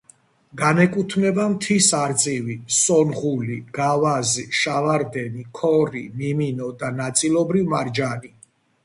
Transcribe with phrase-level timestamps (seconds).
[0.59, 8.33] განეკუთვნება მთის არწივი, სონღული, გავაზი, შავარდენი, ქორი, მიმინო და ნაწილობრივ მარჯანი.